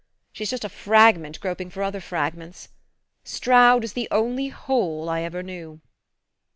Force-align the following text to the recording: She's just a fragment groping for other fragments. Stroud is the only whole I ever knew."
She's 0.33 0.49
just 0.49 0.63
a 0.65 0.69
fragment 0.69 1.39
groping 1.41 1.69
for 1.69 1.83
other 1.83 2.01
fragments. 2.01 2.69
Stroud 3.23 3.83
is 3.83 3.93
the 3.93 4.07
only 4.09 4.47
whole 4.47 5.07
I 5.07 5.21
ever 5.21 5.43
knew." 5.43 5.79